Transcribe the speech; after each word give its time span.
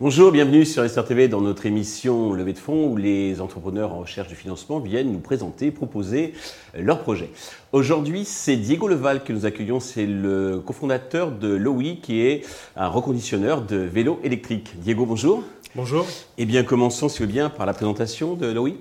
Bonjour, 0.00 0.32
bienvenue 0.32 0.64
sur 0.64 0.88
SRTV 0.88 1.28
dans 1.28 1.40
notre 1.40 1.66
émission 1.66 2.32
Levée 2.32 2.52
de 2.52 2.58
fonds 2.58 2.88
où 2.88 2.96
les 2.96 3.40
entrepreneurs 3.40 3.92
en 3.92 4.00
recherche 4.00 4.28
de 4.28 4.34
financement 4.34 4.78
viennent 4.78 5.12
nous 5.12 5.20
présenter, 5.20 5.70
proposer 5.70 6.34
leurs 6.74 7.00
projets. 7.00 7.30
Aujourd'hui, 7.72 8.24
c'est 8.24 8.56
Diego 8.56 8.88
Leval 8.88 9.24
que 9.24 9.32
nous 9.32 9.46
accueillons. 9.46 9.80
C'est 9.80 10.06
le 10.06 10.58
cofondateur 10.58 11.32
de 11.32 11.48
Lowy 11.48 12.00
qui 12.00 12.20
est 12.22 12.46
un 12.76 12.88
reconditionneur 12.88 13.62
de 13.62 13.76
vélos 13.76 14.20
électriques. 14.24 14.74
Diego, 14.80 15.06
bonjour. 15.06 15.42
Bonjour. 15.74 16.06
Eh 16.38 16.44
bien, 16.44 16.64
commençons, 16.64 17.08
si 17.08 17.22
vous 17.22 17.28
bien, 17.28 17.50
par 17.50 17.66
la 17.66 17.72
présentation 17.72 18.34
de 18.34 18.46
Lowy. 18.46 18.76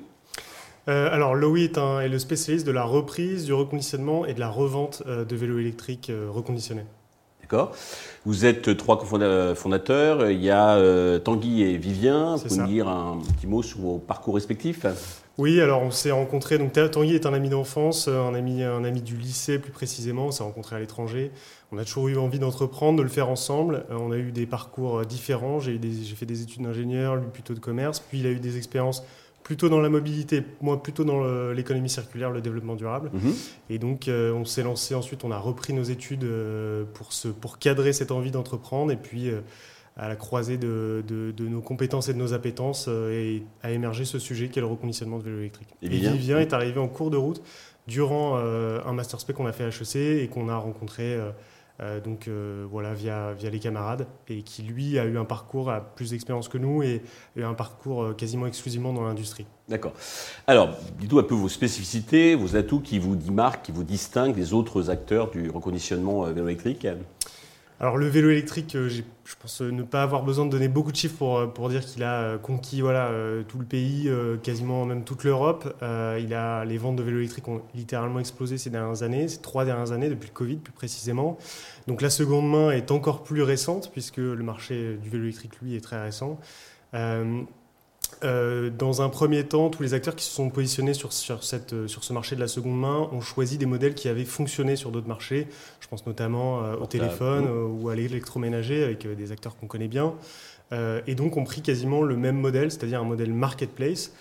Euh, 0.90 1.10
alors, 1.12 1.36
Lowy 1.36 1.64
est, 1.64 1.78
est, 1.78 2.10
le 2.10 2.20
spécialiste 2.20 2.68
de 2.68 2.72
la 2.72 2.84
reprise, 2.84 3.46
du 3.46 3.54
reconditionnement 3.54 4.26
et 4.26 4.34
de 4.34 4.40
la 4.40 4.50
revente 4.50 5.04
euh, 5.08 5.24
de 5.24 5.36
vélos 5.36 5.60
électriques 5.60 6.10
euh, 6.10 6.28
reconditionnés. 6.30 6.86
D'accord. 7.42 7.72
Vous 8.26 8.46
êtes 8.46 8.78
trois 8.78 9.04
fondateurs. 9.56 10.32
Il 10.32 10.42
y 10.42 10.50
a 10.50 11.20
Tanguy 11.20 11.64
et 11.64 11.78
Vivien. 11.78 12.38
Vous 12.38 12.44
pouvez 12.44 12.62
nous 12.62 12.68
dire 12.68 12.88
un 12.88 13.20
petit 13.36 13.48
mot 13.48 13.62
sur 13.62 13.80
vos 13.80 13.98
parcours 13.98 14.36
respectifs? 14.36 14.86
Oui, 15.38 15.60
alors 15.60 15.82
on 15.82 15.92
s'est 15.92 16.12
rencontrés. 16.12 16.58
Donc 16.58 16.72
Tanguy 16.72 17.16
est 17.16 17.26
un 17.26 17.34
ami 17.34 17.50
d'enfance, 17.50 18.08
un 18.08 18.34
ami, 18.34 18.64
un 18.64 18.86
ami 18.86 19.02
du 19.02 19.18
lycée 19.18 19.60
plus 19.60 19.74
précisément. 19.74 20.28
On 20.28 20.32
s'est 20.32 20.42
rencontrés 20.42 20.78
à 20.78 20.80
l'étranger. 20.80 21.32
On 21.74 21.78
a 21.78 21.84
toujours 21.84 22.08
eu 22.08 22.18
envie 22.18 22.40
d'entreprendre, 22.40 22.98
de 22.98 23.04
le 23.04 23.10
faire 23.10 23.28
ensemble. 23.28 23.86
On 23.90 24.14
a 24.14 24.18
eu 24.18 24.32
des 24.32 24.46
parcours 24.46 25.06
différents. 25.06 25.60
J'ai 25.60 25.78
fait 26.16 26.26
des 26.26 26.44
études 26.44 26.64
d'ingénieur, 26.64 27.18
lui 27.18 27.28
plutôt 27.32 27.54
de 27.54 27.60
commerce. 27.60 28.00
Puis 28.00 28.22
il 28.22 28.26
a 28.26 28.30
eu 28.30 28.40
des 28.40 28.56
expériences 28.56 29.04
plutôt 29.44 29.70
dans 29.70 29.82
la 29.82 29.90
mobilité, 29.90 30.44
moi 30.62 30.82
plutôt 30.82 31.04
dans 31.04 31.52
l'économie 31.52 31.90
circulaire, 31.90 32.32
le 32.32 32.42
développement 32.42 32.76
durable. 32.76 33.12
Mhm. 33.14 33.34
Et 33.70 33.78
donc 33.78 34.08
euh, 34.08 34.34
on 34.34 34.46
s'est 34.46 34.64
lancé 34.64 34.96
ensuite, 34.96 35.24
on 35.24 35.32
a 35.32 35.38
repris 35.38 35.74
nos 35.74 35.84
études 35.84 36.24
euh, 36.24 36.86
pour, 36.94 37.10
pour 37.40 37.60
cadrer 37.60 37.94
cette 37.94 38.12
envie 38.12 38.32
d'entreprendre 38.32 38.92
et 38.92 38.96
puis 38.96 39.30
euh, 39.30 39.42
à 39.98 40.08
la 40.08 40.16
croisée 40.16 40.58
de, 40.58 41.04
de, 41.08 41.48
nos 41.48 41.62
compétences 41.62 42.10
et 42.10 42.14
de 42.14 42.18
nos 42.18 42.34
appétences 42.34 42.88
et 42.88 43.44
a 43.62 43.70
émergé 43.70 44.06
ce 44.06 44.18
sujet 44.18 44.50
qui 44.50 44.58
est 44.58 44.62
le 44.62 44.68
reconditionnement 44.68 45.20
de 45.20 45.24
vélo 45.24 45.38
électrique. 45.40 45.68
Et, 45.84 45.90
Vivien 45.90 46.40
est 46.40 46.54
arrivé 46.54 46.80
en 46.80 46.88
cours 46.88 47.12
de 47.12 47.18
route 47.18 47.44
durant 47.86 48.38
un 48.38 48.94
master 48.94 49.20
spec 49.20 49.36
qu'on 49.36 49.46
a 49.46 49.52
fait 49.52 49.66
à 49.66 49.68
HEC 49.68 49.96
et 49.96 50.28
qu'on 50.30 50.50
a 50.50 50.58
rencontré 50.58 51.16
donc 51.80 52.28
euh, 52.28 52.66
voilà, 52.70 52.94
via, 52.94 53.34
via 53.34 53.50
les 53.50 53.60
camarades, 53.60 54.08
et 54.28 54.44
qui 54.44 54.62
lui 54.62 55.00
a 55.00 55.06
eu 55.06 55.18
un 55.18 55.26
parcours 55.26 55.72
à 55.72 55.82
plus 55.82 56.12
d'expérience 56.12 56.48
que 56.48 56.58
nous 56.58 56.84
et, 56.84 57.02
un 57.42 57.56
parcours 57.56 58.04
euh, 58.04 58.14
quasiment 58.14 58.46
exclusivement 58.46 58.94
dans 58.94 59.04
l'industrie. 59.04 59.46
D'accord. 59.68 59.94
Alors, 60.46 60.78
dites-nous 61.00 61.20
un 61.20 61.24
peu 61.24 61.36
vos 61.36 61.50
spécificités, 61.50 62.36
vos 62.36 62.56
atouts 62.56 62.82
qui 62.82 63.00
vous 63.00 63.16
démarquent, 63.16 63.64
qui 63.66 63.72
vous 63.72 63.84
distinguent 63.84 64.36
des 64.36 64.54
autres 64.54 64.90
acteurs 64.90 65.32
du 65.32 65.50
reconditionnement 65.50 66.24
vélo 66.24 66.48
électrique. 66.48 66.86
Alors 67.84 67.98
le 67.98 68.08
vélo 68.08 68.30
électrique, 68.30 68.78
euh, 68.78 68.88
je 68.88 69.02
pense 69.42 69.62
euh, 69.62 69.70
ne 69.70 69.84
pas 69.84 70.04
avoir 70.04 70.24
besoin 70.24 70.46
de 70.46 70.50
donner 70.50 70.70
beaucoup 70.70 70.94
de 70.94 70.96
chiffres 70.96 71.52
pour, 71.54 71.68
euh, 71.68 71.70
dire 71.70 71.86
qu'il 71.86 72.02
a 72.04 72.38
conquis 72.38 72.80
voilà, 72.80 73.12
tout 73.50 73.60
le 73.60 73.66
pays, 73.66 74.10
quasiment 74.42 74.86
même 74.86 75.04
toute 75.04 75.26
l'Europe. 75.26 75.76
il 75.82 76.34
a, 76.34 76.64
les 76.64 76.78
ventes 76.78 76.96
de 76.96 77.04
vélos 77.04 77.18
électriques 77.18 77.50
ont 77.50 77.62
littéralement 77.76 78.22
explosé 78.22 78.58
ces 78.58 78.70
dernières 78.70 79.04
années, 79.04 79.28
ces 79.28 79.42
trois 79.42 79.66
dernières 79.66 79.92
années, 79.92 80.08
depuis 80.08 80.30
le 80.30 80.34
Covid 80.34 80.56
plus 80.56 80.72
précisément. 80.72 81.38
Donc 81.88 82.02
la 82.02 82.10
seconde 82.10 82.50
main 82.50 82.72
est 82.72 82.90
encore 82.90 83.22
plus 83.22 83.44
récente, 83.44 83.92
puisque 83.92 84.16
le 84.16 84.44
marché 84.44 84.96
du 85.04 85.10
vélo 85.10 85.26
électrique, 85.26 85.60
lui, 85.62 85.76
est 85.76 85.82
très 85.82 86.02
récent. 86.02 86.40
Dans 88.24 89.02
un 89.02 89.10
premier 89.10 89.44
temps, 89.44 89.70
tous 89.70 89.84
les 89.84 89.94
acteurs 89.94 90.16
qui 90.16 90.26
se 90.26 90.32
sont 90.32 90.50
positionnés 90.50 90.94
sur, 90.94 91.12
sur, 91.14 91.44
cette, 91.44 91.74
euh, 91.74 91.88
sur, 91.88 92.04
ce 92.04 92.14
marché 92.14 92.36
de 92.36 92.42
la 92.42 92.48
seconde 92.48 92.80
main 92.80 93.10
ont 93.12 93.22
choisi 93.22 93.58
des 93.58 93.66
modèles 93.66 93.96
qui 93.96 94.08
avaient 94.08 94.26
fonctionné 94.26 94.76
sur 94.76 94.92
d'autres 94.92 95.08
marchés. 95.08 95.48
Je 95.80 95.88
pense 95.88 96.06
notamment 96.06 96.64
euh, 96.64 96.76
au 96.76 96.86
téléphone 96.86 97.48
ou 97.50 97.90
à 97.90 97.96
l'électroménager 97.96 98.84
avec 98.84 99.08
des 99.08 99.32
acteurs 99.32 99.56
qu'on 99.58 99.68
connaît 99.68 99.88
bien. 99.88 100.14
et 101.06 101.16
donc 101.16 101.38
ont 101.38 101.44
pris 101.44 101.62
quasiment 101.62 102.02
le 102.02 102.16
même 102.16 102.38
modèle, 102.38 102.72
c'est-à-dire 102.72 103.00
un 103.02 103.06
modèle 103.06 103.34
marketplace. 103.34 104.12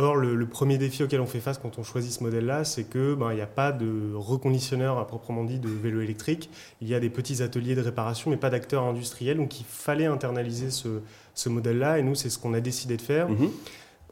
Or, 0.00 0.14
le, 0.14 0.46
premier 0.46 0.78
défi 0.78 1.02
auquel 1.02 1.20
on 1.20 1.26
fait 1.26 1.40
face 1.40 1.58
quand 1.58 1.78
on 1.78 1.82
choisit 1.82 2.12
ce 2.12 2.22
modèle-là, 2.22 2.64
c'est 2.64 2.84
que 2.84 3.14
ben, 3.14 3.32
il 3.32 3.34
n'y 3.34 3.40
a 3.40 3.48
pas 3.48 3.72
de 3.72 4.14
reconditionneur 4.14 4.96
à 4.96 5.06
proprement 5.08 5.42
dit 5.42 5.58
de 5.58 5.68
vélo 5.68 6.00
électrique. 6.00 6.50
Il 6.80 6.88
y 6.88 6.94
a 6.94 7.00
des 7.00 7.10
petits 7.10 7.42
ateliers 7.42 7.74
de 7.74 7.82
réparation, 7.82 8.30
mais 8.30 8.36
pas 8.36 8.48
d'acteurs 8.48 8.84
industriels. 8.84 9.38
Donc, 9.38 9.58
il 9.60 9.66
fallait 9.68 10.06
internaliser 10.06 10.70
ce, 10.70 11.00
ce 11.34 11.48
modèle-là. 11.48 11.98
Et 11.98 12.02
nous, 12.02 12.14
c'est 12.14 12.30
ce 12.30 12.38
qu'on 12.38 12.54
a 12.54 12.60
décidé 12.60 12.96
de 12.96 13.02
faire. 13.02 13.28
Mhm. 13.28 13.50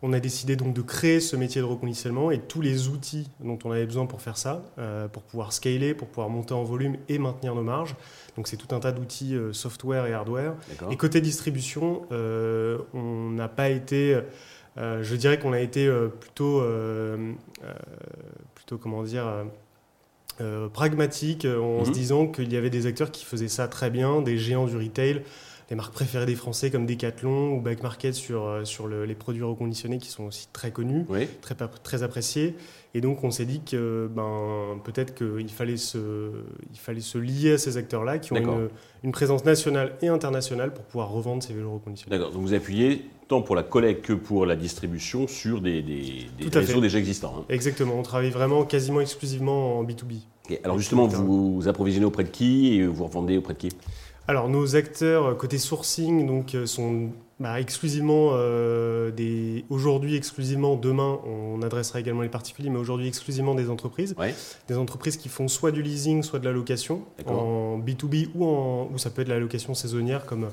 On 0.03 0.13
a 0.13 0.21
décidé 0.21 0.57
donc 0.57 0.75
de 0.75 0.83
créer 0.83 1.21
ce 1.21 1.37
métier 1.37 1.61
de 1.61 1.67
reconditionnement 1.67 2.31
et 2.31 2.39
tous 2.39 2.61
les 2.61 2.89
outils 2.89 3.31
dont 3.41 3.59
on 3.65 3.71
avait 3.71 3.87
besoin 3.87 4.05
pour 4.07 4.21
faire 4.21 4.37
ça, 4.37 4.63
euh, 4.79 5.09
pour 5.09 5.23
pouvoir 5.23 5.53
scaler, 5.53 5.95
pour 5.95 6.09
pouvoir 6.09 6.29
monter 6.29 6.53
en 6.53 6.65
volume 6.65 6.97
et 7.09 7.19
maintenir 7.19 7.55
nos 7.55 7.63
marges. 7.63 7.97
Donc 8.37 8.47
c'est 8.47 8.59
tout 8.59 8.75
un 8.75 8.81
tas 8.81 8.93
d'outils 8.93 9.35
euh, 9.35 9.55
software 9.55 10.07
et 10.07 10.13
hardware. 10.13 10.55
Et 10.91 10.97
côté 10.97 11.23
distribution, 11.23 12.03
euh, 12.13 12.79
on 12.93 13.31
n'a 13.31 13.49
pas 13.49 13.71
été, 13.71 14.21
je 14.77 15.17
dirais 15.17 15.39
qu'on 15.39 15.53
a 15.53 15.61
été 15.61 15.91
plutôt, 16.21 16.63
plutôt 18.55 18.79
comment 18.79 19.03
dire, 19.03 19.27
pragmatique 20.73 21.47
en 21.47 21.85
se 21.85 21.91
mhm. 21.91 21.95
disant 21.95 22.27
qu'il 22.27 22.53
y 22.53 22.57
avait 22.57 22.71
des 22.71 22.87
acteurs 22.87 23.11
qui 23.11 23.25
faisaient 23.25 23.49
ça 23.49 23.69
très 23.69 23.91
bien, 23.91 24.21
des 24.21 24.39
géants 24.39 24.67
du 24.67 24.77
retail 24.77 25.23
les 25.69 25.77
marques 25.77 25.93
préférées 25.93 26.27
des 26.27 26.37
Français 26.37 26.71
comme 26.71 26.87
Decathlon 26.87 27.53
ou 27.53 27.61
Back 27.61 27.83
Market 27.83 28.15
sur, 28.15 28.45
euh, 28.45 28.65
sur 28.65 28.89
les 28.89 29.15
produits 29.15 29.43
reconditionnés 29.43 29.99
qui 29.99 30.09
sont 30.09 30.25
aussi 30.25 30.49
très 30.53 30.71
connus, 30.71 31.07
très, 31.41 31.57
très 31.83 32.03
appréciés. 32.03 32.55
Et 32.95 33.01
donc 33.01 33.25
on 33.25 33.31
s'est 33.31 33.45
dit 33.45 33.61
que 33.61 34.09
ben, 34.15 34.81
peut-être 34.85 35.15
qu'il 35.15 35.51
fallait, 35.51 35.77
se, 35.77 36.31
il 36.73 36.79
fallait 36.79 37.01
se 37.01 37.19
lier 37.19 37.53
à 37.53 37.59
ces 37.59 37.77
acteurs-là 37.77 38.19
qui 38.19 38.33
ont 38.33 38.37
une, 38.37 38.69
une, 39.05 39.13
présence 39.13 39.45
nationale 39.45 39.95
et 40.03 40.09
internationale 40.09 40.73
pour 40.73 40.85
pouvoir 40.85 41.11
revendre 41.11 41.43
ces 41.43 41.53
vélos 41.53 41.73
reconditionnés. 41.75 42.17
D'accord, 42.17 42.33
donc 42.33 42.43
vous 42.43 42.55
appuyez 42.55 43.05
tant 43.29 43.43
pour 43.43 43.57
la 43.57 43.65
collecte 43.65 44.07
que 44.07 44.13
pour 44.13 44.47
la 44.47 44.57
distribution 44.57 45.27
sur 45.27 45.61
des, 45.61 45.83
des, 45.83 46.27
des 46.39 46.59
réseaux 46.59 46.81
déjà 46.81 46.99
existants. 46.99 47.35
Hein. 47.41 47.45
Exactement, 47.49 47.95
on 47.99 48.03
travaille 48.03 48.31
vraiment 48.31 48.65
quasiment 48.65 49.01
exclusivement 49.01 49.79
en 49.79 49.85
B2B. 49.85 50.21
Et 50.49 50.61
alors 50.63 50.79
justement, 50.79 51.07
vous, 51.07 51.57
vous 51.57 51.69
approvisionnez 51.69 52.07
auprès 52.07 52.25
de 52.25 52.29
qui 52.29 52.75
et 52.75 52.87
vous 52.87 53.05
revendez 53.05 53.37
auprès 53.37 53.55
de 53.55 53.59
qui? 53.59 53.69
Alors 54.29 54.49
nos 54.49 54.77
acteurs 54.77 55.27
euh, 55.27 55.35
côté 55.35 55.59
sourcing 55.59 56.27
donc 56.27 56.55
euh, 56.55 56.67
sont 56.67 57.11
bah, 57.39 57.61
exclusivement 57.61 58.31
euh, 58.33 59.11
des 59.11 59.65
aujourd'hui 59.69 60.17
exclusivement 60.17 60.77
demain 60.77 61.21
on 61.25 61.63
adressera 61.63 62.01
également 62.01 62.23
les 62.23 62.29
particuliers 62.29 62.71
mais 62.71 62.79
aujourd'hui 62.79 63.09
exclusivement 63.09 63.55
des 63.55 63.71
entreprises. 63.71 64.15
Des 64.69 64.77
entreprises 64.77 65.17
qui 65.17 65.29
font 65.29 65.49
soit 65.49 65.71
du 65.71 65.83
leasing 65.83 66.23
soit 66.23 66.39
de 66.39 66.45
la 66.45 66.53
location 66.53 67.03
en 67.27 67.79
B2B 67.79 68.31
ou 68.35 68.47
en 68.47 68.91
ou 68.93 68.99
ça 68.99 69.11
peut 69.11 69.23
être 69.23 69.29
la 69.29 69.39
location 69.39 69.75
saisonnière 69.75 70.27
comme 70.27 70.49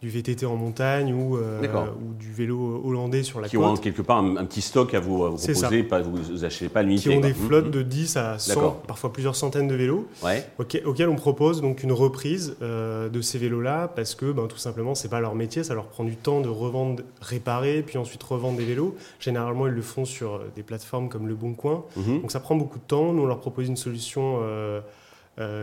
du 0.00 0.08
VTT 0.08 0.46
en 0.46 0.54
montagne 0.54 1.12
ou, 1.12 1.36
euh, 1.36 1.60
ou 2.00 2.14
du 2.14 2.32
vélo 2.32 2.82
hollandais 2.84 3.24
sur 3.24 3.40
la 3.40 3.48
qui 3.48 3.56
côte. 3.56 3.64
Qui 3.64 3.70
ont 3.70 3.76
quelque 3.76 4.02
part 4.02 4.18
un, 4.18 4.44
petit 4.44 4.60
stock 4.60 4.94
à 4.94 5.00
vous, 5.00 5.18
proposer, 5.18 5.82
pas, 5.82 6.00
vous 6.02 6.44
achetez 6.44 6.68
pas 6.68 6.82
l'unité. 6.82 7.10
Qui 7.10 7.16
ont 7.16 7.20
des 7.20 7.34
flottes 7.34 7.66
mmh, 7.66 7.68
mmh. 7.68 7.72
de 7.72 7.82
10 7.82 8.16
à 8.16 8.38
100, 8.38 8.82
parfois 8.86 9.12
plusieurs 9.12 9.34
centaines 9.34 9.66
de 9.66 9.74
vélos, 9.74 10.06
ouais. 10.22 10.46
auxquels 10.58 11.08
on 11.08 11.16
propose 11.16 11.60
donc 11.60 11.82
une 11.82 11.92
reprise 11.92 12.56
euh, 12.62 13.08
de 13.08 13.20
ces 13.20 13.38
vélos-là 13.38 13.88
parce 13.88 14.14
que 14.14 14.30
ben, 14.30 14.46
tout 14.46 14.56
simplement 14.56 14.94
c'est 14.94 15.08
pas 15.08 15.20
leur 15.20 15.34
métier, 15.34 15.64
ça 15.64 15.74
leur 15.74 15.86
prend 15.86 16.04
du 16.04 16.16
temps 16.16 16.40
de 16.40 16.48
revendre, 16.48 17.02
réparer, 17.20 17.82
puis 17.82 17.98
ensuite 17.98 18.22
revendre 18.22 18.56
des 18.58 18.64
vélos. 18.64 18.96
Généralement 19.18 19.66
ils 19.66 19.72
le 19.72 19.82
font 19.82 20.04
sur 20.04 20.34
euh, 20.34 20.52
des 20.54 20.62
plateformes 20.62 21.08
comme 21.08 21.26
Le 21.26 21.34
Bon 21.34 21.54
Coin, 21.54 21.84
mmh. 21.96 22.20
donc 22.20 22.30
ça 22.30 22.40
prend 22.40 22.54
beaucoup 22.54 22.78
de 22.78 22.84
temps. 22.84 23.12
Nous 23.12 23.22
on 23.22 23.26
leur 23.26 23.40
propose 23.40 23.66
une 23.66 23.76
solution 23.76 24.38
euh, 24.42 24.80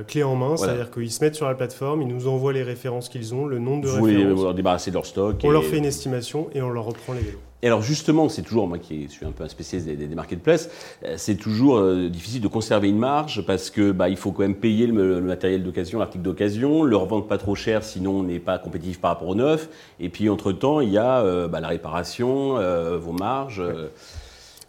clé 0.07 0.23
en 0.23 0.35
main, 0.35 0.57
c'est-à-dire 0.57 0.89
qu'ils 0.91 1.11
se 1.11 1.23
mettent 1.23 1.35
sur 1.35 1.47
la 1.47 1.55
plateforme, 1.55 2.01
ils 2.01 2.07
nous 2.07 2.27
envoient 2.27 2.53
les 2.53 2.63
références 2.63 3.09
qu'ils 3.09 3.33
ont, 3.33 3.45
le 3.45 3.59
nombre 3.59 3.83
de 3.83 3.89
vous 3.89 4.03
références. 4.03 4.37
Vous 4.37 4.43
leur 4.43 4.53
débarrasser 4.53 4.91
de 4.91 4.95
leur 4.95 5.05
stock. 5.05 5.37
On 5.43 5.49
leur 5.51 5.63
fait 5.63 5.77
une 5.77 5.85
estimation 5.85 6.49
et 6.53 6.61
on 6.61 6.69
leur 6.69 6.85
reprend 6.85 7.13
les 7.13 7.21
vélos. 7.21 7.39
Et 7.65 7.67
alors 7.67 7.81
justement, 7.81 8.29
c'est 8.29 8.43
toujours, 8.43 8.67
moi 8.67 8.77
qui 8.77 9.09
suis 9.09 9.25
un 9.25 9.31
peu 9.31 9.43
un 9.43 9.47
spécialiste 9.47 9.89
des, 9.89 9.95
des, 9.95 10.13
marketplaces, 10.13 10.69
euh, 11.03 11.15
c'est 11.17 11.35
toujours 11.35 11.77
euh, 11.77 12.09
difficile 12.09 12.41
de 12.41 12.47
conserver 12.47 12.89
une 12.89 12.99
marge 12.99 13.43
parce 13.45 13.71
que 13.71 13.91
bah, 13.91 14.07
il 14.07 14.17
faut 14.17 14.31
quand 14.31 14.43
même 14.43 14.53
payer 14.53 14.85
le, 14.85 15.19
matériel 15.21 15.63
d'occasion, 15.63 15.97
l'article 15.97 16.23
d'occasion, 16.23 16.83
le 16.83 16.95
revendre 16.95 17.25
pas 17.25 17.39
trop 17.39 17.55
cher, 17.55 17.83
sinon 17.83 18.19
on 18.19 18.23
n'est 18.23 18.37
pas 18.37 18.59
compétitif 18.59 19.01
par 19.01 19.11
rapport 19.11 19.29
au 19.29 19.35
neuf. 19.35 19.67
Et 19.99 20.09
puis 20.09 20.29
entre-temps, 20.29 20.79
il 20.79 20.91
y 20.91 20.99
a 20.99 21.47
bah, 21.47 21.59
la 21.59 21.69
réparation, 21.69 22.59
vos 22.99 23.13
marges. 23.13 23.63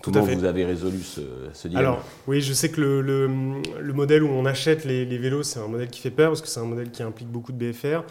Comment 0.03 0.23
vous 0.23 0.45
avez 0.45 0.65
résolu 0.65 0.99
ce, 0.99 1.21
ce 1.53 1.69
dilemme 1.69 1.85
Alors, 1.85 2.05
oui, 2.27 2.41
je 2.41 2.53
sais 2.53 2.71
que 2.71 2.81
le, 2.81 3.01
le, 3.03 3.93
modèle 3.93 4.23
où 4.23 4.29
on 4.29 4.45
achète 4.45 4.85
les, 4.85 5.05
les 5.05 5.19
vélos, 5.19 5.43
c'est 5.43 5.59
un 5.59 5.69
modèle 5.69 5.89
qui 5.89 6.01
fait 6.01 6.11
peur 6.11 6.31
parce 6.31 6.43
que 6.43 6.49
c'est 6.49 6.61
un 6.61 6.65
modèle 6.65 6.91
qui 6.91 7.03
implique 7.03 7.29
beaucoup 7.29 7.53
de 7.53 7.59
BFR. 7.59 8.03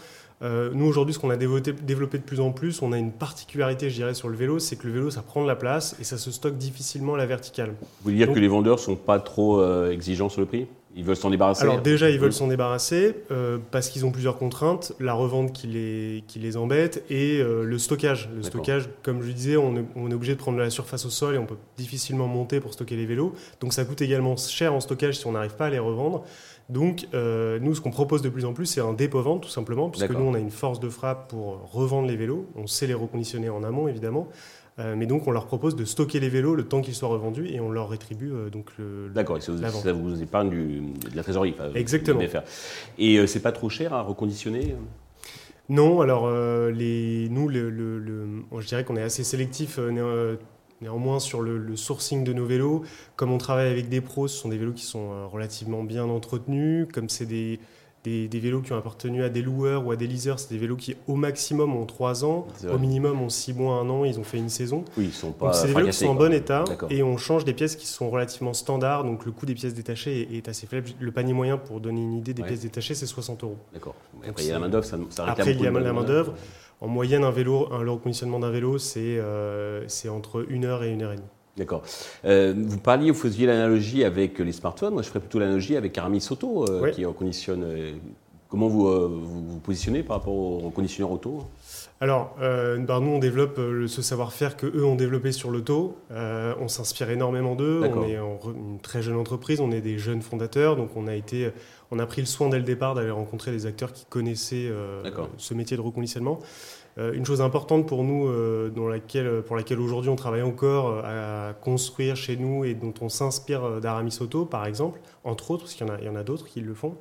Euh, 0.42 0.70
nous, 0.74 0.84
aujourd'hui, 0.84 1.14
ce 1.14 1.18
qu'on 1.18 1.30
a 1.30 1.36
développé, 1.36 1.72
développé, 1.72 2.18
de 2.18 2.22
plus 2.22 2.40
en 2.40 2.50
plus, 2.50 2.82
on 2.82 2.92
a 2.92 2.98
une 2.98 3.12
particularité, 3.12 3.88
je 3.88 3.94
dirais, 3.94 4.14
sur 4.14 4.28
le 4.28 4.36
vélo, 4.36 4.58
c'est 4.58 4.76
que 4.76 4.86
le 4.86 4.92
vélo, 4.92 5.10
ça 5.10 5.22
prend 5.22 5.42
de 5.42 5.48
la 5.48 5.56
place 5.56 5.96
et 5.98 6.04
ça 6.04 6.18
se 6.18 6.30
stocke 6.30 6.58
difficilement 6.58 7.14
à 7.14 7.18
la 7.18 7.26
verticale. 7.26 7.70
Vous 7.80 7.86
voulez 8.04 8.16
dire 8.16 8.32
que 8.32 8.38
les 8.38 8.48
vendeurs 8.48 8.78
sont 8.78 8.96
pas 8.96 9.18
trop 9.18 9.60
euh, 9.60 9.90
exigeants 9.90 10.28
sur 10.28 10.40
le 10.40 10.46
prix? 10.46 10.66
Ils 10.96 11.04
veulent 11.04 11.14
s'en 11.14 11.28
débarrasser 11.28 11.62
Alors 11.62 11.82
déjà, 11.82 12.08
ils 12.08 12.18
veulent 12.18 12.32
s'en 12.32 12.48
débarrasser 12.48 13.16
euh, 13.30 13.58
parce 13.70 13.90
qu'ils 13.90 14.06
ont 14.06 14.10
plusieurs 14.10 14.38
contraintes. 14.38 14.94
La 14.98 15.12
revente 15.12 15.52
qui 15.52 15.66
les, 15.66 16.24
qui 16.26 16.38
les 16.38 16.56
embête 16.56 17.04
et 17.10 17.38
euh, 17.38 17.64
le 17.64 17.78
stockage. 17.78 18.30
Le 18.34 18.42
stockage, 18.42 18.88
comme 19.02 19.20
je 19.20 19.26
le 19.26 19.34
disais, 19.34 19.56
on 19.58 19.76
est, 19.76 19.84
on 19.94 20.10
est, 20.10 20.14
obligé 20.14 20.32
de 20.32 20.38
prendre 20.38 20.56
de 20.56 20.62
la 20.62 20.70
surface 20.70 21.04
au 21.04 21.10
sol 21.10 21.34
et 21.34 21.38
on 21.38 21.44
peut 21.44 21.58
difficilement 21.76 22.26
monter 22.28 22.60
pour 22.60 22.72
stocker 22.72 22.96
les 22.96 23.04
vélos. 23.04 23.34
Donc 23.60 23.74
ça 23.74 23.84
coûte 23.84 24.00
également 24.00 24.36
cher 24.36 24.72
en 24.72 24.80
stockage 24.80 25.18
si 25.18 25.26
on 25.26 25.32
n'arrive 25.32 25.54
pas 25.54 25.66
à 25.66 25.70
les 25.70 25.78
revendre. 25.78 26.24
Donc 26.70 27.06
euh, 27.12 27.58
nous, 27.60 27.74
ce 27.74 27.82
qu'on 27.82 27.90
propose 27.90 28.22
de 28.22 28.30
plus 28.30 28.46
en 28.46 28.54
plus, 28.54 28.64
c'est 28.64 28.80
un 28.80 28.94
dépôt-vente 28.94 29.42
tout 29.42 29.50
simplement, 29.50 29.90
puisque 29.90 30.10
nous, 30.10 30.24
on 30.24 30.32
a 30.32 30.38
une 30.38 30.50
force 30.50 30.80
de 30.80 30.88
frappe 30.88 31.28
pour 31.28 31.70
revendre 31.72 32.08
les 32.08 32.16
vélos. 32.16 32.46
On 32.56 32.66
sait 32.66 32.86
les 32.86 32.94
reconditionner 32.94 33.50
en 33.50 33.62
amont, 33.64 33.86
évidemment. 33.86 34.28
Euh, 34.78 34.94
mais 34.96 35.06
donc, 35.06 35.26
on 35.26 35.30
leur 35.30 35.46
propose 35.46 35.74
de 35.74 35.84
stocker 35.84 36.20
les 36.20 36.28
vélos 36.28 36.54
le 36.54 36.64
temps 36.64 36.82
qu'ils 36.82 36.94
soient 36.94 37.08
revendus 37.08 37.48
et 37.48 37.60
on 37.60 37.70
leur 37.70 37.88
rétribue 37.88 38.30
euh, 38.32 38.50
donc 38.50 38.70
le. 38.78 39.10
D'accord, 39.14 39.42
ça, 39.42 39.52
ça 39.70 39.92
vous 39.92 40.22
épargne 40.22 40.50
du, 40.50 40.80
de 41.10 41.16
la 41.16 41.22
trésorerie. 41.22 41.54
Exactement. 41.74 42.20
Et 42.98 43.16
euh, 43.16 43.26
c'est 43.26 43.40
pas 43.40 43.52
trop 43.52 43.70
cher 43.70 43.94
à 43.94 44.02
reconditionner 44.02 44.76
Non, 45.70 46.02
alors 46.02 46.30
les, 46.70 47.28
nous, 47.30 47.48
le, 47.48 48.44
je 48.58 48.66
dirais 48.66 48.84
qu'on 48.84 48.96
est 48.96 49.02
assez 49.02 49.24
sélectif. 49.24 49.78
Néanmoins, 50.82 51.20
sur 51.20 51.40
le, 51.40 51.56
le, 51.56 51.74
sourcing 51.74 52.22
de 52.22 52.34
nos 52.34 52.44
vélos, 52.44 52.82
comme 53.16 53.32
on 53.32 53.38
travaille 53.38 53.70
avec 53.70 53.88
des 53.88 54.02
pros, 54.02 54.28
ce 54.28 54.36
sont 54.36 54.50
des 54.50 54.58
vélos 54.58 54.74
qui 54.74 54.84
sont 54.84 55.26
relativement 55.26 55.82
bien 55.82 56.04
entretenus. 56.04 56.86
Comme 56.92 57.08
c'est 57.08 57.24
des, 57.24 57.60
des, 58.06 58.40
vélos 58.40 58.60
qui 58.60 58.72
ont 58.72 58.78
appartenu 58.78 59.22
à 59.22 59.28
des 59.28 59.42
loueurs 59.42 59.86
ou 59.86 59.90
à 59.90 59.96
des 59.96 60.06
leasers. 60.06 60.38
C'est 60.38 60.50
des 60.50 60.58
vélos 60.58 60.76
qui, 60.76 60.96
au 61.06 61.16
maximum, 61.16 61.74
ont 61.74 61.86
3 61.86 62.24
ans, 62.24 62.46
au 62.72 62.78
minimum, 62.78 63.20
ont 63.20 63.28
6 63.28 63.54
mois, 63.54 63.76
1 63.76 63.88
an. 63.88 64.04
Ils 64.04 64.18
ont 64.20 64.24
fait 64.24 64.38
une 64.38 64.48
saison. 64.48 64.84
Oui, 64.96 65.06
ils 65.06 65.12
sont 65.12 65.32
pas. 65.32 65.52
c'est 65.52 65.68
des 65.68 65.74
vélos 65.74 65.88
qui 65.88 65.92
sont 65.92 66.08
en 66.08 66.14
bon 66.14 66.32
état 66.32 66.64
et 66.90 67.02
on 67.02 67.16
change 67.16 67.44
des 67.44 67.54
pièces 67.54 67.76
qui 67.76 67.86
sont 67.86 68.08
relativement 68.10 68.54
standards. 68.54 69.04
Donc 69.04 69.24
le 69.26 69.32
coût 69.32 69.46
des 69.46 69.54
pièces 69.54 69.74
détachées 69.74 70.28
est, 70.36 70.48
assez 70.48 70.66
faible. 70.66 70.90
Le 70.98 71.12
panier 71.12 71.32
moyen, 71.32 71.58
pour 71.58 71.80
donner 71.80 72.00
une 72.00 72.14
idée 72.14 72.34
des 72.34 72.42
pièces 72.42 72.60
détachées, 72.60 72.94
c'est 72.94 73.06
60 73.06 73.42
euros. 73.44 73.58
D'accord. 73.72 73.94
Après, 74.26 74.44
il 74.44 74.48
y 74.48 74.50
a 74.50 74.54
la 74.54 74.60
main-d'œuvre, 74.60 74.84
ça, 74.84 74.98
ça 75.10 75.24
Après, 75.26 75.52
il 75.52 75.60
y 75.60 75.66
a 75.66 75.70
la 75.70 75.92
main-d'œuvre. 75.92 76.34
En 76.80 76.88
moyenne, 76.88 77.24
un 77.24 77.30
vélo, 77.30 77.72
un, 77.72 77.82
le 77.82 77.90
reconditionnement 77.90 78.38
d'un 78.38 78.50
vélo, 78.50 78.76
c'est 78.76 79.16
euh, 79.18 79.86
entre 80.10 80.46
1 80.50 80.62
heure 80.64 80.84
et 80.84 80.92
1 80.92 81.00
heure 81.00 81.12
et 81.12 81.16
demie. 81.16 81.28
D'accord. 81.56 81.82
Euh, 82.24 82.54
vous 82.56 82.78
parliez, 82.78 83.10
vous 83.10 83.18
faisiez 83.18 83.46
l'analogie 83.46 84.04
avec 84.04 84.38
les 84.38 84.52
smartphones. 84.52 84.92
Moi, 84.92 85.02
je 85.02 85.08
ferais 85.08 85.20
plutôt 85.20 85.38
l'analogie 85.38 85.76
avec 85.76 85.96
Aramis 85.96 86.26
Auto, 86.30 86.66
euh, 86.68 86.90
qui 86.90 87.04
reconditionne 87.04 87.64
Comment 88.48 88.68
vous, 88.68 88.86
euh, 88.86 89.10
vous, 89.10 89.58
positionnez 89.58 90.04
par 90.04 90.18
rapport 90.18 90.34
aux 90.34 90.70
conditionneurs 90.70 91.10
auto? 91.10 91.42
Alors, 92.00 92.36
euh, 92.40 92.78
bah, 92.78 93.00
nous, 93.00 93.10
on 93.10 93.18
développe 93.18 93.58
euh, 93.58 93.88
ce 93.88 94.02
savoir-faire 94.02 94.56
que 94.56 94.66
eux 94.66 94.84
ont 94.84 94.94
développé 94.94 95.32
sur 95.32 95.50
l'auto. 95.50 95.96
on 96.10 96.68
s'inspire 96.68 97.10
énormément 97.10 97.56
d'eux. 97.56 97.82
On 97.82 98.04
est 98.04 98.16
une 98.16 98.78
très 98.80 99.02
jeune 99.02 99.16
entreprise, 99.16 99.60
on 99.60 99.72
est 99.72 99.80
des 99.80 99.98
jeunes 99.98 100.22
fondateurs, 100.22 100.76
donc 100.76 100.90
on 100.96 101.08
a 101.08 101.14
été, 101.14 101.50
on 101.90 101.98
a 101.98 102.06
pris 102.06 102.20
le 102.22 102.26
soin 102.26 102.48
dès 102.48 102.58
le 102.58 102.64
départ 102.64 102.94
d'aller 102.94 103.10
rencontrer 103.10 103.50
des 103.52 103.66
acteurs 103.66 103.92
qui 103.92 104.04
connaissaient 104.06 104.70
ce 105.38 105.54
métier 105.54 105.76
de 105.76 105.82
reconditionnement. 105.82 106.40
Euh, 106.98 107.12
une 107.12 107.26
chose 107.26 107.42
importante 107.42 107.86
pour 107.86 108.04
nous, 108.04 108.26
euh, 108.28 108.70
dans 108.70 108.88
laquelle, 108.88 109.42
pour 109.42 109.54
laquelle 109.54 109.78
aujourd'hui 109.80 110.08
on 110.08 110.16
travaille 110.16 110.42
encore 110.42 110.88
euh, 111.04 111.50
à 111.50 111.52
construire 111.52 112.16
chez 112.16 112.38
nous 112.38 112.64
et 112.64 112.72
dont 112.72 112.94
on 113.02 113.10
s'inspire 113.10 113.82
d'Aramis 113.82 114.16
Auto, 114.20 114.46
par 114.46 114.64
exemple, 114.64 115.00
entre 115.22 115.50
autres, 115.50 115.64
parce 115.64 115.74
qu'il 115.74 115.86
y 115.86 116.08
en 116.08 116.16
a, 116.16 116.22
d'autres 116.22 116.46
qui 116.46 116.60
le 116.60 116.72
font, 116.72 116.96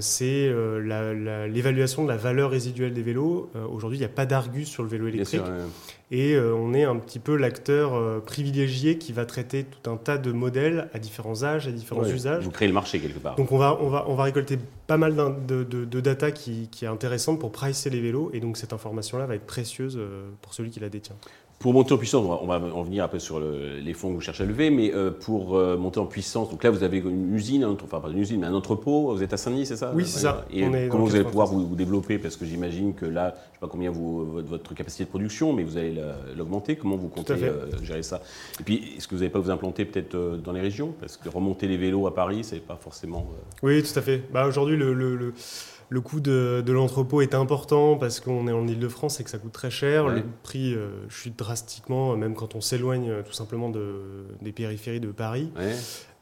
c'est 0.00 0.48
l'évaluation 0.78 2.04
de 2.04 2.08
la 2.08 2.16
valeur 2.16 2.50
résiduelle 2.50 2.94
des 2.94 3.02
vélos. 3.02 3.50
aujourd'hui, 3.70 3.98
il 3.98 4.00
n'y 4.00 4.06
a 4.06 4.10
pas 4.10 4.26
d'argus 4.26 4.68
sur 4.68 4.84
le 4.84 4.88
vélo 4.88 5.08
électrique. 5.08 5.42
Et 6.10 6.34
euh, 6.34 6.54
on 6.54 6.72
est 6.72 6.84
un 6.84 6.96
petit 6.96 7.18
peu 7.18 7.36
l'acteur 7.36 7.94
euh, 7.94 8.20
privilégié 8.20 8.96
qui 8.96 9.12
va 9.12 9.26
traiter 9.26 9.64
tout 9.64 9.90
un 9.90 9.98
tas 9.98 10.16
de 10.16 10.32
modèles 10.32 10.88
à 10.94 10.98
différents 10.98 11.42
âges, 11.44 11.68
à 11.68 11.70
différents 11.70 12.04
usages. 12.04 12.44
Vous 12.44 12.50
créez 12.50 12.68
le 12.68 12.72
marché 12.74 12.98
quelque 12.98 13.18
part. 13.18 13.36
Donc 13.36 13.52
on 13.52 13.58
va, 13.58 13.78
on 13.82 13.88
va, 13.88 14.07
on 14.08 14.14
va 14.14 14.24
récolter 14.24 14.58
pas 14.86 14.96
mal 14.96 15.14
de, 15.46 16.00
data 16.00 16.30
qui, 16.32 16.68
qui, 16.72 16.86
est 16.86 16.88
intéressante 16.88 17.38
pour 17.38 17.52
pricer 17.52 17.90
les 17.90 18.00
vélos. 18.00 18.30
Et 18.32 18.40
donc 18.40 18.56
cette 18.56 18.72
information-là 18.72 19.26
va 19.26 19.34
être 19.34 19.46
précieuse 19.46 19.96
euh, 19.98 20.30
pour 20.40 20.54
celui 20.54 20.70
qui 20.70 20.80
la 20.80 20.88
détient. 20.88 21.16
Pour 21.58 21.72
monter 21.72 21.92
en 21.92 21.98
puissance, 21.98 22.24
on 22.40 22.46
va, 22.46 22.60
en 22.60 22.82
venir 22.84 23.02
après 23.02 23.18
sur 23.18 23.40
les 23.40 23.92
fonds 23.92 24.10
que 24.10 24.14
vous 24.14 24.20
cherchez 24.20 24.44
à 24.44 24.46
lever, 24.46 24.70
mais 24.70 24.94
euh, 24.94 25.10
pour 25.10 25.56
euh, 25.56 25.76
monter 25.76 25.98
en 25.98 26.06
puissance, 26.06 26.50
donc 26.50 26.62
là 26.62 26.70
vous 26.70 26.84
avez 26.84 26.98
une 26.98 27.34
usine, 27.34 27.64
enfin 27.64 27.98
pas 27.98 28.08
une 28.10 28.18
usine, 28.18 28.40
mais 28.40 28.46
un 28.46 28.54
entrepôt, 28.54 29.12
vous 29.12 29.24
êtes 29.24 29.32
à 29.32 29.36
Saint-Denis, 29.36 29.66
c'est 29.66 29.76
ça? 29.76 29.90
Oui, 29.92 30.06
c'est 30.06 30.20
ça. 30.20 30.44
Et 30.52 30.62
comment 30.88 31.04
vous 31.04 31.16
allez 31.16 31.24
pouvoir 31.24 31.48
vous, 31.48 31.74
développer? 31.74 32.18
Parce 32.18 32.36
que 32.36 32.44
j'imagine 32.44 32.94
que 32.94 33.06
là, 33.06 33.30
je 33.30 33.34
ne 33.34 33.52
sais 33.54 33.60
pas 33.60 33.66
combien 33.66 33.90
vous, 33.90 34.40
votre, 34.42 34.72
capacité 34.72 35.04
de 35.04 35.08
production, 35.08 35.52
mais 35.52 35.64
vous 35.64 35.76
allez 35.76 36.00
l'augmenter. 36.36 36.76
Comment 36.76 36.96
vous 36.96 37.08
comptez 37.08 37.32
euh, 37.32 37.66
gérer 37.82 38.04
ça? 38.04 38.22
Et 38.60 38.62
puis, 38.62 38.94
est-ce 38.96 39.08
que 39.08 39.16
vous 39.16 39.22
n'allez 39.22 39.32
pas 39.32 39.40
vous 39.40 39.50
implanter 39.50 39.84
peut-être 39.84 40.16
dans 40.16 40.52
les 40.52 40.60
régions? 40.60 40.94
Parce 41.00 41.16
que 41.16 41.28
remonter 41.28 41.66
les 41.66 41.76
vélos 41.76 42.06
à 42.06 42.14
Paris, 42.14 42.44
c'est 42.44 42.64
pas 42.64 42.78
forcément. 42.80 43.26
Oui, 43.64 43.82
tout 43.82 43.98
à 43.98 44.02
fait. 44.02 44.22
Bah, 44.32 44.46
Aujourd'hui, 44.46 44.76
le, 44.76 44.94
le 44.94 45.16
le 45.16 45.34
coût 46.00 46.20
de, 46.20 46.62
l'entrepôt 46.68 47.22
est 47.22 47.34
important 47.34 47.96
parce 47.96 48.20
qu'on 48.20 48.46
est 48.46 48.52
en 48.52 48.66
Ile-de-France 48.66 49.20
et 49.20 49.24
que 49.24 49.30
ça 49.30 49.38
coûte 49.38 49.52
très 49.52 49.70
cher. 49.70 50.08
Le 50.08 50.22
prix 50.42 50.74
euh, 50.74 50.90
chute 51.08 51.38
drastiquement, 51.38 52.16
même 52.16 52.34
quand 52.34 52.54
on 52.54 52.60
s'éloigne 52.60 53.10
euh, 53.10 53.22
tout 53.22 53.32
simplement 53.32 53.70
de, 53.70 54.26
des 54.42 54.52
périphéries 54.52 55.00
de 55.00 55.10
Paris. 55.10 55.50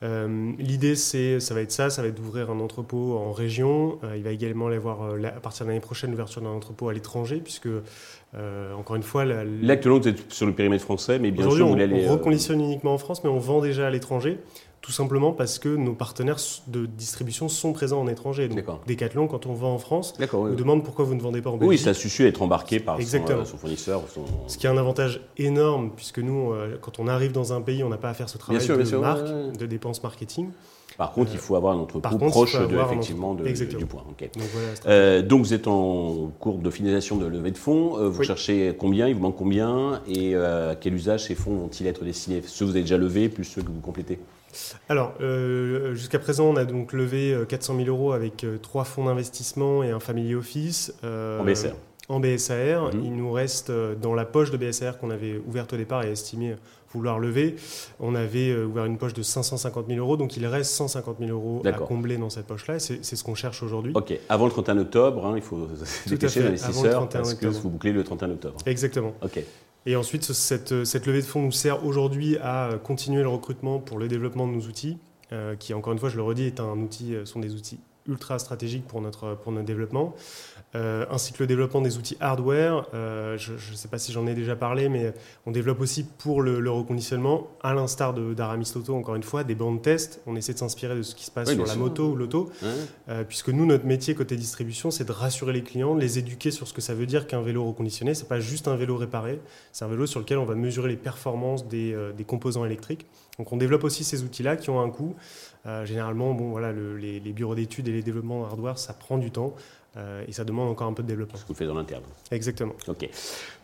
Euh, 0.03 0.53
l'idée, 0.59 0.95
c'est, 0.95 1.41
ça 1.41 1.55
va 1.55 1.63
être 1.63 1.73
ça, 1.73 1.91
ça 1.91 2.03
va 2.03 2.09
être 2.09 2.15
d'ouvrir 2.15 2.51
un 2.51 2.61
entrepôt 2.61 3.17
en 3.17 3.33
région. 3.33 3.99
il 4.15 4.23
va 4.23 4.31
également 4.31 4.71
y 4.71 4.75
avoir, 4.75 5.15
à 5.25 5.41
partir 5.41 5.65
de 5.65 5.71
l'année 5.71 5.81
prochaine, 5.81 6.11
l'ouverture 6.11 6.43
d'un 6.43 6.51
entrepôt 6.51 6.89
à 6.89 6.93
l'étranger, 6.93 7.41
puisque, 7.43 7.69
encore 8.79 8.97
une 8.97 9.03
fois... 9.03 9.25
La, 9.25 9.43
Là, 9.45 9.73
actuellement, 9.73 9.99
vous 9.99 10.09
êtes 10.09 10.31
sur 10.31 10.47
le 10.47 10.53
périmètre 10.53 10.85
français, 10.85 11.19
mais 11.19 11.31
bien 11.31 11.51
sûr, 11.51 11.67
vous 11.67 11.75
on, 11.75 11.93
on 11.93 12.13
reconditionne 12.13 12.61
uniquement 12.61 12.93
en 12.93 12.99
France, 12.99 13.25
mais 13.25 13.31
on 13.31 13.39
vend 13.39 13.63
déjà 13.63 13.87
à 13.87 13.91
l'étranger. 13.91 14.39
Tout 14.87 14.93
simplement 14.93 15.32
parce 15.32 15.58
que 15.58 15.69
nos 15.69 15.94
partenaires 15.94 16.38
de 16.69 16.87
distribution 16.87 17.49
sont 17.49 17.73
présents 17.73 18.00
en 18.00 18.06
étranger. 18.06 18.46
Donc, 18.46 18.64
Decathlon, 18.87 19.26
quand 19.26 19.46
on 19.46 19.52
vend 19.52 19.75
en 19.75 19.78
France, 19.78 20.14
nous 20.32 20.55
demande 20.55 20.84
pourquoi 20.84 21.05
vous 21.05 21.17
ne 21.17 21.20
vendez 21.20 21.43
pas 21.43 21.50
en 21.50 21.56
Belgique. 21.56 21.70
Oui, 21.70 21.78
ça 21.78 21.93
suffit 21.93 22.23
d'être 22.23 22.40
embarqué 22.40 22.78
par 22.78 23.00
son, 23.02 23.17
euh, 23.28 23.44
fournisseur. 23.44 24.05
Ce 24.46 24.56
qui 24.56 24.67
est 24.67 24.70
un 24.70 24.76
avantage 24.76 25.20
énorme, 25.38 25.90
puisque 25.96 26.20
nous, 26.20 26.52
euh, 26.52 26.78
quand 26.81 27.00
on 27.00 27.08
arrive 27.08 27.32
dans 27.32 27.52
un 27.52 27.62
pays, 27.62 27.82
on 27.82 27.88
n'a 27.88 27.96
pas 27.96 28.11
à 28.11 28.14
faire 28.14 28.28
ce 28.28 28.38
travail 28.38 28.64
de 28.64 28.96
marque, 28.96 29.56
de 29.58 29.67
dépenses 29.67 30.02
marketing. 30.05 30.50
Par 30.96 31.12
contre, 31.12 31.32
il 31.32 31.38
faut 31.38 31.56
avoir 31.56 31.75
un 31.75 31.81
entrepôt 31.81 32.17
proche 32.19 32.56
de, 32.56 32.79
effectivement 32.79 33.34
de, 33.34 33.44
du 33.44 33.87
point. 33.87 34.05
Donc, 34.06 35.26
donc, 35.26 35.40
vous 35.40 35.52
êtes 35.52 35.67
en 35.67 36.31
cours 36.38 36.58
de 36.58 36.70
finalisation 36.70 37.17
de 37.17 37.26
levée 37.26 37.50
de 37.50 37.58
fonds. 37.58 38.08
vous 38.08 38.22
cherchez 38.22 38.72
combien? 38.79 39.08
Il 39.08 39.17
vous 39.17 39.20
manque 39.20 39.37
combien? 39.37 40.00
Et 40.06 40.37
à 40.37 40.76
quel 40.81 40.94
usage 40.94 41.25
ces 41.25 41.34
fonds 41.34 41.56
vont-ils 41.56 41.88
être 41.88 42.05
destinés? 42.05 42.40
Ceux 42.46 42.64
que 42.64 42.70
vous 42.70 42.76
avez 42.76 42.82
déjà 42.82 42.99
levés, 42.99 43.29
plus 43.29 43.44
ceux 43.44 43.62
que 43.62 43.70
vous 43.70 43.81
complétez? 43.81 44.20
Alors, 44.88 45.14
euh, 45.20 45.94
jusqu'à 45.94 46.19
présent, 46.19 46.47
on 46.47 46.56
a 46.56 46.64
donc 46.64 46.93
levé 46.93 47.37
400 47.49 47.75
euh, 47.75 47.85
000 47.85 47.88
euros 47.88 48.12
avec 48.12 48.44
euh, 48.44 48.58
trois 48.58 48.85
fonds 48.85 49.05
d'investissement 49.05 49.82
et 49.82 49.91
un 49.91 50.00
family 50.00 50.35
office. 50.35 50.94
en 51.03 51.44
BSR 51.44 51.75
En 52.08 52.20
BSAR. 52.20 52.94
Mhm. 52.94 53.05
Il 53.05 53.17
nous 53.17 53.32
reste 53.32 53.73
dans 54.00 54.14
la 54.14 54.25
poche 54.25 54.50
de 54.50 54.56
BSR 54.56 54.99
qu'on 55.00 55.11
avait 55.11 55.41
ouverte 55.47 55.73
au 55.73 55.76
départ 55.76 56.05
et 56.05 56.11
estimé 56.11 56.56
vouloir 56.94 57.19
lever, 57.19 57.56
on 58.00 58.14
avait 58.14 58.56
ouvert 58.56 58.87
une 58.87 58.97
poche 58.97 59.12
de 59.12 59.20
550 59.20 59.87
000 59.87 59.99
euros, 59.99 60.17
donc 60.17 60.38
il 60.38 60.47
reste 60.47 60.70
150 60.70 61.17
000 61.19 61.31
euros 61.31 61.60
à 61.67 61.72
combler 61.72 62.17
dans 62.17 62.31
cette 62.31 62.46
poche-là, 62.46 62.79
c'est 62.79 63.03
ce 63.03 63.22
qu'on 63.22 63.34
cherche 63.34 63.63
aujourd'hui. 63.63 63.93
Ok, 63.94 64.19
avant 64.31 64.46
le 64.46 64.53
31 64.53 64.79
octobre, 64.79 65.27
hein, 65.27 65.34
il 65.36 65.43
faut 65.43 65.69
dépêcher 66.06 66.43
l'investisseur 66.43 67.06
parce 67.08 67.34
que 67.34 67.48
vous 67.48 67.69
bouclez 67.69 67.93
le 67.93 68.03
31 68.03 68.31
octobre. 68.31 68.56
Exactement. 68.65 69.13
Ok. 69.20 69.43
Et 69.86 69.94
ensuite, 69.94 70.24
cette, 70.24 70.84
cette, 70.84 71.06
levée 71.06 71.20
de 71.20 71.26
fonds 71.26 71.43
nous 71.43 71.52
sert 71.52 71.86
aujourd'hui 71.86 72.36
à 72.38 72.70
continuer 72.82 73.22
le 73.22 73.28
recrutement 73.28 73.78
pour 73.78 73.98
le 73.98 74.08
développement 74.08 74.48
de 74.48 74.52
nos 74.52 74.62
outils, 74.62 74.98
euh, 75.32 75.55
qui, 75.55 75.74
encore 75.74 75.93
une 75.93 75.98
fois, 76.00 76.08
je 76.08 76.16
le 76.16 76.22
redis, 76.22 76.44
est 76.44 76.58
un 76.58 76.78
outil, 76.78 77.14
euh, 77.14 77.24
sont 77.24 77.38
des 77.38 77.55
outils 77.55 77.78
ultra 78.08 78.39
stratégiques 78.39 78.86
pour 78.86 79.01
notre, 79.01 79.34
pour 79.36 79.53
notre 79.53 79.67
développement. 79.67 80.15
Euh, 80.77 81.06
ainsi 81.10 81.32
que 81.32 81.39
le 81.43 81.46
développement 81.46 81.81
des 81.81 81.96
outils 81.96 82.17
hardware. 82.20 82.86
Euh, 82.93 83.39
je 83.39 83.53
ne 83.53 83.77
sais 83.77 83.89
pas 83.89 83.98
si 83.98 84.13
j'en 84.13 84.27
ai 84.27 84.34
déjà 84.34 84.56
parlé, 84.56 84.89
mais 84.89 85.15
on 85.46 85.51
développe 85.51 85.81
aussi 85.81 86.05
pour 86.05 86.43
le, 86.43 86.70
reconditionnement, 86.70 87.48
à 87.63 87.72
l'instar 87.72 88.13
d'Aramis 88.13 88.70
Auto, 88.75 88.94
encore 88.94 89.15
une 89.15 89.22
fois, 89.22 89.44
des 89.44 89.55
bandes 89.55 89.81
test. 89.81 90.20
On 90.27 90.36
essaie 90.36 90.53
de 90.53 90.58
s'inspirer 90.58 90.96
de 90.96 91.03
ce 91.03 91.15
qui 91.15 91.25
se 91.25 91.31
passe 91.31 91.51
sur 91.51 91.65
la 91.65 91.77
moto 91.77 92.10
ou 92.10 92.17
l'auto, 92.17 92.51
euh, 93.08 93.25
puisque 93.25 93.48
nous, 93.48 93.65
notre 93.65 93.86
métier 93.86 94.15
côté 94.15 94.36
distribution, 94.36 94.91
c'est 94.91 95.05
de 95.05 95.13
rassurer 95.13 95.53
les 95.53 95.63
clients, 95.63 95.94
de 95.94 96.01
les 96.01 96.19
éduquer 96.19 96.51
sur 96.51 96.69
ce 96.69 96.75
que 96.75 96.81
ça 96.81 96.94
veut 96.94 97.06
dire 97.06 97.27
qu'un 97.27 97.41
vélo 97.41 97.65
reconditionné. 97.65 98.15
C'est 98.15 98.29
pas 98.29 98.41
juste 98.41 98.69
un 98.69 98.77
vélo 98.77 98.96
réparé, 98.96 99.41
c'est 99.72 99.84
un 99.84 99.89
vélo 99.89 100.06
sur 100.06 100.20
lequel 100.20 100.39
on 100.39 100.44
va 100.44 100.56
mesurer 100.56 100.89
les 100.89 100.96
performances 100.96 101.67
des, 101.69 101.96
des 102.17 102.25
composants 102.25 102.65
électriques. 102.65 103.06
Donc 103.38 103.52
on 103.52 103.56
développe 103.56 103.84
aussi 103.84 104.05
ces 104.05 104.22
outils-là 104.22 104.56
qui 104.56 104.70
ont 104.70 104.81
un 104.81 104.90
coût. 104.90 105.14
généralement, 105.84 106.32
bon, 106.32 106.50
voilà, 106.50 106.72
les, 106.72 107.20
les 107.20 107.32
bureaux 107.32 107.55
d'études 107.55 107.88
et 107.88 107.93
les 107.93 108.02
développements 108.02 108.44
hardware, 108.46 108.78
ça 108.78 108.94
prend 108.94 109.19
du 109.19 109.31
temps. 109.31 109.55
Euh, 109.96 110.24
et 110.28 110.32
ça 110.32 110.44
demande 110.44 110.69
encore 110.69 110.88
un 110.88 110.93
peu 110.93 111.02
de 111.02 111.08
développement. 111.08 111.38
Ce 111.38 111.43
que 111.43 111.48
vous 111.48 111.55
faites 111.55 111.69
dans 111.69 111.74
l'interne. 111.74 112.02
Exactement. 112.31 112.74
Ok. 112.86 113.08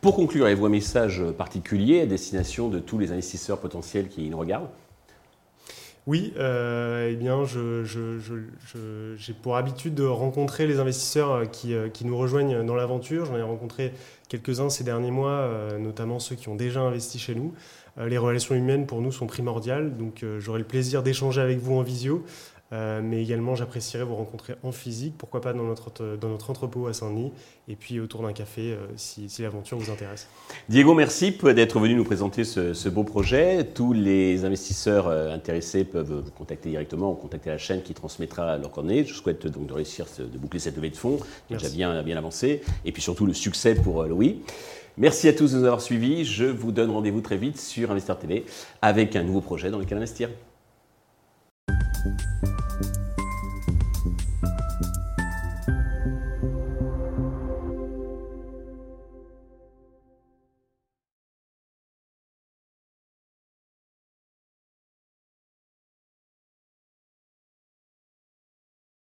Pour 0.00 0.14
conclure, 0.14 0.46
avez-vous 0.46 0.66
un 0.66 0.70
message 0.70 1.22
particulier 1.36 2.00
à 2.00 2.06
destination 2.06 2.68
de 2.68 2.78
tous 2.78 2.98
les 2.98 3.12
investisseurs 3.12 3.58
potentiels 3.58 4.08
qui 4.08 4.28
nous 4.30 4.38
regardent? 4.38 4.68
Oui, 6.08 6.32
euh, 6.36 7.10
eh 7.12 7.16
bien, 7.16 7.44
j'ai 7.44 9.32
pour 9.34 9.56
habitude 9.56 9.94
de 9.94 10.04
rencontrer 10.04 10.66
les 10.66 10.80
investisseurs 10.80 11.48
qui, 11.50 11.74
euh, 11.74 11.88
qui 11.88 12.04
nous 12.04 12.16
rejoignent 12.16 12.64
dans 12.64 12.74
l'aventure. 12.74 13.26
J'en 13.26 13.36
ai 13.36 13.42
rencontré 13.42 13.92
quelques-uns 14.28 14.68
ces 14.68 14.82
derniers 14.82 15.12
mois, 15.12 15.48
notamment 15.78 16.18
ceux 16.18 16.34
qui 16.34 16.48
ont 16.48 16.56
déjà 16.56 16.80
investi 16.80 17.18
chez 17.18 17.34
nous. 17.34 17.52
les 17.98 18.16
relations 18.16 18.54
humaines 18.54 18.86
pour 18.86 19.02
nous 19.02 19.12
sont 19.12 19.26
primordiales, 19.26 19.96
donc 19.98 20.24
j'aurai 20.38 20.58
le 20.58 20.64
plaisir 20.64 21.02
d'échanger 21.02 21.42
avec 21.42 21.58
vous 21.58 21.74
en 21.74 21.82
visio. 21.82 22.24
Euh, 22.72 23.00
mais 23.02 23.22
également, 23.22 23.54
j'apprécierais 23.54 24.04
vous 24.04 24.14
rencontrer 24.14 24.54
en 24.62 24.72
physique, 24.72 25.14
pourquoi 25.18 25.40
pas 25.40 25.52
dans 25.52 25.64
notre, 25.64 26.16
dans 26.16 26.28
notre 26.28 26.50
entrepôt 26.50 26.86
à 26.86 26.94
Saint-Denis, 26.94 27.30
et 27.68 27.76
puis 27.76 28.00
autour 28.00 28.22
d'un 28.22 28.32
café 28.32 28.72
euh, 28.72 28.86
si, 28.96 29.28
si 29.28 29.42
l'aventure 29.42 29.76
vous 29.76 29.90
intéresse. 29.90 30.28
Diego, 30.68 30.94
merci 30.94 31.36
d'être 31.54 31.78
venu 31.78 31.94
nous 31.94 32.04
présenter 32.04 32.44
ce, 32.44 32.88
beau 32.88 33.04
projet. 33.04 33.64
Tous 33.64 33.92
les 33.92 34.44
investisseurs 34.44 35.08
euh, 35.08 35.34
intéressés 35.34 35.84
peuvent 35.84 36.22
vous 36.24 36.30
contacter 36.30 36.70
directement 36.70 37.12
ou 37.12 37.14
contacter 37.14 37.50
la 37.50 37.58
chaîne 37.58 37.82
qui 37.82 37.92
transmettra 37.92 38.56
leur 38.56 38.70
coordonnées. 38.70 39.04
Je 39.04 39.14
souhaite 39.14 39.46
donc 39.46 39.66
de 39.66 39.72
réussir 39.74 40.06
de 40.18 40.38
boucler 40.38 40.60
cette 40.60 40.76
levée 40.76 40.90
de 40.90 40.96
fonds, 40.96 41.18
qui 41.48 41.54
est 41.54 41.58
déjà 41.58 41.68
bien, 41.68 42.02
bien 42.02 42.16
avancée, 42.16 42.62
et 42.84 42.92
puis 42.92 43.02
surtout 43.02 43.26
le 43.26 43.34
succès 43.34 43.74
pour 43.74 44.04
Louis. 44.04 44.40
Merci 44.96 45.28
à 45.28 45.32
tous 45.32 45.52
de 45.52 45.58
nous 45.58 45.64
avoir 45.64 45.80
suivis. 45.80 46.24
Je 46.24 46.44
vous 46.44 46.72
donne 46.72 46.90
rendez-vous 46.90 47.20
très 47.20 47.36
vite 47.36 47.58
sur 47.58 47.90
Investir 47.90 48.18
TV 48.18 48.44
avec 48.82 49.16
un 49.16 49.22
nouveau 49.22 49.40
projet 49.40 49.70
dans 49.70 49.78
lequel 49.78 49.98
investir. 49.98 50.28